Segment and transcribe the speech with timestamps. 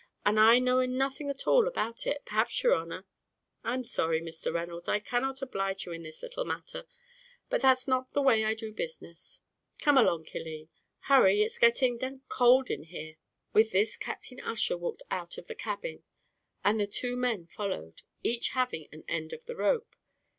[0.25, 3.05] and I knowing nothing at all at all about it, perhaps yer honer"
[3.63, 4.51] "I'm sorry, Mr.
[4.51, 6.87] Reynolds, I cannot oblige you in this little matter,
[7.51, 9.43] but that's not the way I do business.
[9.77, 10.69] Come along, Killeen;
[11.01, 13.17] hurry, it's getting d d cold here by the water."
[13.53, 16.01] With this Captain Ussher walked out of the cabin,
[16.63, 19.95] and the two men followed, each having an end of the rope.